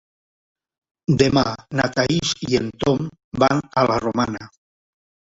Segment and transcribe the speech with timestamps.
[1.21, 1.43] Demà
[1.79, 3.05] na Thaís i en Tom
[3.43, 4.49] van a la Romana.